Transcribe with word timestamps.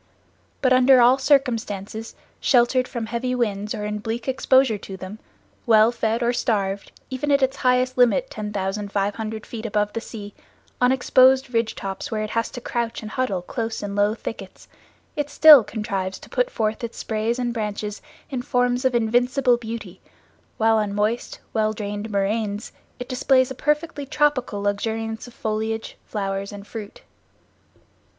But 0.63 0.73
under 0.73 0.99
all 0.99 1.19
circumstances, 1.19 2.15
sheltered 2.39 2.87
from 2.87 3.05
heavy 3.05 3.35
winds 3.35 3.75
or 3.75 3.85
in 3.85 3.99
bleak 3.99 4.27
exposure 4.27 4.79
to 4.79 4.97
them, 4.97 5.19
well 5.67 5.91
fed 5.91 6.23
or 6.23 6.33
starved, 6.33 6.91
even 7.11 7.29
at 7.29 7.43
its 7.43 7.57
highest 7.57 7.99
limit, 7.99 8.31
10,500 8.31 9.45
feet 9.45 9.63
above 9.63 9.93
the 9.93 10.01
sea, 10.01 10.33
on 10.81 10.91
exposed 10.91 11.53
ridge 11.53 11.75
tops 11.75 12.09
where 12.09 12.23
it 12.23 12.31
has 12.31 12.49
to 12.49 12.59
crouch 12.59 13.03
and 13.03 13.11
huddle 13.11 13.43
close 13.43 13.83
in 13.83 13.93
low 13.93 14.15
thickets, 14.15 14.67
it 15.15 15.29
still 15.29 15.63
contrives 15.63 16.17
to 16.17 16.29
put 16.31 16.49
forth 16.49 16.83
its 16.83 16.97
sprays 16.97 17.37
and 17.37 17.53
branches 17.53 18.01
in 18.31 18.41
forms 18.41 18.83
of 18.85 18.95
invincible 18.95 19.55
beauty, 19.57 20.01
while 20.57 20.77
on 20.77 20.95
moist, 20.95 21.39
well 21.53 21.73
drained 21.73 22.09
moraines 22.09 22.71
it 22.97 23.07
displays 23.07 23.51
a 23.51 23.53
perfectly 23.53 24.07
tropical 24.07 24.61
luxuriance 24.63 25.27
of 25.27 25.33
foliage, 25.35 25.95
flowers 26.07 26.51
and 26.51 26.65
fruit. 26.65 27.03